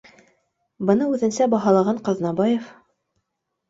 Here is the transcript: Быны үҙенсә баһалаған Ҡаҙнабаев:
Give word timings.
Быны 0.91 1.11
үҙенсә 1.17 1.51
баһалаған 1.53 2.03
Ҡаҙнабаев: 2.11 2.77